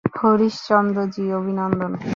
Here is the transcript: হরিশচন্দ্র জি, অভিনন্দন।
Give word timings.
হরিশচন্দ্র 0.05 0.97
জি, 1.13 1.23
অভিনন্দন। 1.33 1.91